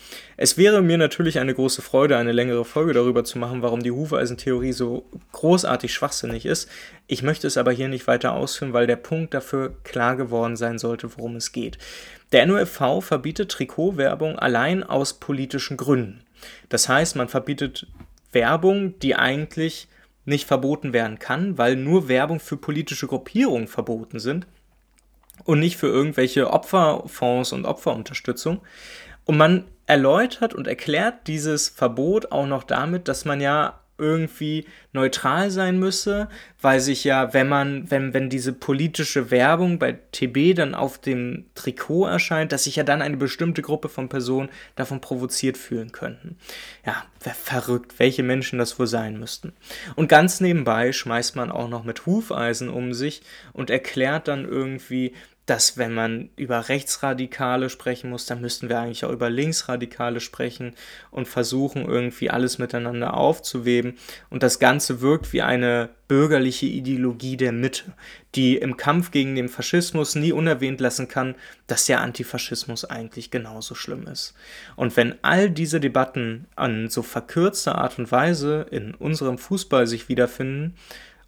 Es 0.43 0.57
wäre 0.57 0.81
mir 0.81 0.97
natürlich 0.97 1.39
eine 1.39 1.53
große 1.53 1.83
Freude, 1.83 2.17
eine 2.17 2.33
längere 2.33 2.65
Folge 2.65 2.95
darüber 2.95 3.25
zu 3.25 3.39
machen, 3.39 3.61
warum 3.61 3.83
die 3.83 3.91
Hufeisentheorie 3.91 4.73
so 4.73 5.05
großartig 5.33 5.93
schwachsinnig 5.93 6.47
ist. 6.47 6.67
Ich 7.09 7.23
möchte 7.23 7.47
es 7.47 7.59
aber 7.59 7.73
hier 7.73 7.89
nicht 7.89 8.07
weiter 8.07 8.33
ausführen, 8.33 8.73
weil 8.73 8.87
der 8.87 8.97
Punkt 8.97 9.35
dafür 9.35 9.75
klar 9.85 10.17
geworden 10.17 10.57
sein 10.57 10.79
sollte, 10.79 11.15
worum 11.19 11.37
es 11.37 11.53
geht. 11.53 11.77
Der 12.33 12.47
NOFV 12.47 13.03
verbietet 13.03 13.51
Trikotwerbung 13.51 14.39
allein 14.39 14.83
aus 14.83 15.21
politischen 15.21 15.77
Gründen. 15.77 16.25
Das 16.71 16.89
heißt, 16.89 17.17
man 17.17 17.29
verbietet 17.29 17.87
Werbung, 18.33 18.99
die 19.01 19.17
eigentlich 19.17 19.89
nicht 20.25 20.47
verboten 20.47 20.95
werden 20.95 21.19
kann, 21.19 21.59
weil 21.59 21.77
nur 21.77 22.09
Werbung 22.09 22.41
für 22.41 22.57
politische 22.57 23.09
Gruppierungen 23.09 23.69
verboten 23.69 24.19
sind 24.19 24.47
und 25.45 25.61
nicht 25.61 25.77
für 25.77 25.89
irgendwelche 25.89 26.51
Opferfonds 26.51 27.53
und 27.53 27.67
Opferunterstützung. 27.67 28.63
Und 29.25 29.37
man 29.37 29.65
erläutert 29.87 30.55
und 30.55 30.67
erklärt 30.67 31.27
dieses 31.27 31.69
Verbot 31.69 32.31
auch 32.33 32.47
noch 32.47 32.63
damit, 32.65 33.09
dass 33.09 33.25
man 33.25 33.41
ja 33.41 33.81
irgendwie 34.01 34.67
neutral 34.93 35.51
sein 35.51 35.79
müsse, 35.79 36.29
weil 36.61 36.81
sich 36.81 37.05
ja, 37.05 37.33
wenn 37.35 37.49
man, 37.49 37.91
wenn, 37.91 38.15
wenn 38.15 38.31
diese 38.31 38.53
politische 38.53 39.31
Werbung 39.31 39.79
bei 39.79 39.99
TB 40.13 40.57
dann 40.57 40.75
auf 40.75 40.99
dem 40.99 41.45
Trikot 41.55 42.07
erscheint, 42.07 42.51
dass 42.51 42.65
sich 42.65 42.77
ja 42.77 42.83
dann 42.83 43.03
eine 43.03 43.19
bestimmte 43.19 43.63
Gruppe 43.63 43.89
von 43.89 44.09
Personen 44.09 44.49
davon 44.75 45.01
provoziert 45.01 45.59
fühlen 45.59 45.93
könnten. 45.93 46.39
Ja, 46.85 47.05
verrückt, 47.21 47.99
welche 47.99 48.23
Menschen 48.23 48.59
das 48.59 48.79
wohl 48.79 48.87
sein 48.87 49.19
müssten. 49.19 49.53
Und 49.95 50.09
ganz 50.09 50.41
nebenbei 50.41 50.93
schmeißt 50.93 51.37
man 51.37 51.53
auch 51.53 51.69
noch 51.69 51.85
mit 51.85 52.07
Hufeisen 52.07 52.71
um 52.71 52.95
sich 52.95 53.23
und 53.53 53.71
erklärt 53.71 54.29
dann 54.29 54.47
irgendwie, 54.47 55.13
dass 55.51 55.77
wenn 55.77 55.93
man 55.93 56.31
über 56.37 56.69
Rechtsradikale 56.69 57.71
sprechen 57.71 58.09
muss, 58.09 58.25
dann 58.25 58.41
müssten 58.41 58.69
wir 58.69 58.79
eigentlich 58.79 59.05
auch 59.05 59.11
über 59.11 59.29
Linksradikale 59.31 60.21
sprechen 60.21 60.77
und 61.11 61.27
versuchen 61.27 61.87
irgendwie 61.87 62.31
alles 62.31 62.59
miteinander 62.59 63.15
aufzuweben. 63.15 63.95
Und 64.29 64.45
das 64.45 64.61
Ganze 64.61 65.01
wirkt 65.01 65.33
wie 65.33 65.43
eine 65.43 65.89
bürgerliche 66.07 66.67
Ideologie 66.67 67.37
der 67.37 67.51
Mitte, 67.51 67.95
die 68.37 68.59
im 68.59 68.77
Kampf 68.77 69.11
gegen 69.11 69.35
den 69.35 69.49
Faschismus 69.49 70.15
nie 70.15 70.31
unerwähnt 70.31 70.81
lassen 70.81 71.09
kann, 71.09 71.35
dass 71.67 71.87
der 71.87 72.01
Antifaschismus 72.01 72.85
eigentlich 72.85 73.33
genauso 73.33 73.75
schlimm 73.75 74.07
ist. 74.07 74.35
Und 74.77 74.97
wenn 74.97 75.17
all 75.23 75.51
diese 75.51 75.81
Debatten 75.81 76.47
an 76.55 76.91
so 76.91 77.03
verkürzter 77.03 77.75
Art 77.75 77.99
und 77.99 78.13
Weise 78.13 78.67
in 78.71 78.95
unserem 78.95 79.37
Fußball 79.37 79.89
sich 79.89 80.09
wiederfinden 80.09 80.77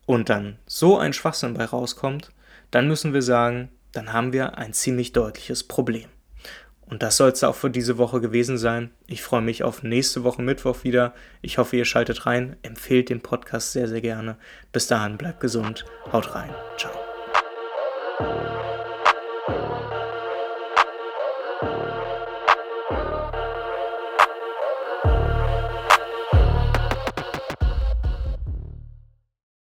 und 0.07 0.29
dann 0.29 0.59
so 0.65 0.97
ein 0.97 1.13
Schwachsinn 1.13 1.55
bei 1.55 1.65
rauskommt, 1.65 2.31
dann 2.71 2.87
müssen 2.87 3.15
wir 3.15 3.23
sagen, 3.23 3.69
dann 3.93 4.13
haben 4.13 4.33
wir 4.33 4.59
ein 4.59 4.73
ziemlich 4.73 5.13
deutliches 5.13 5.65
Problem. 5.65 6.09
Und 6.93 7.03
das 7.03 7.17
soll 7.17 7.31
es 7.31 7.43
auch 7.43 7.55
für 7.55 7.71
diese 7.71 7.97
Woche 7.97 8.21
gewesen 8.21 8.59
sein. 8.59 8.91
Ich 9.07 9.23
freue 9.23 9.41
mich 9.41 9.63
auf 9.63 9.83
nächste 9.83 10.25
Woche 10.25 10.43
Mittwoch 10.43 10.85
wieder. 10.85 11.15
Ich 11.41 11.57
hoffe, 11.57 11.77
ihr 11.77 11.87
schaltet 11.87 12.27
rein. 12.27 12.57
Empfehlt 12.63 13.09
den 13.09 13.23
Podcast 13.23 13.73
sehr, 13.73 13.89
sehr 13.89 14.03
gerne. 14.03 14.37
Bis 14.73 14.89
dahin, 14.89 15.17
bleibt 15.17 15.41
gesund. 15.41 15.87
Haut 16.13 16.35
rein. 16.35 16.51
Ciao. 16.77 16.93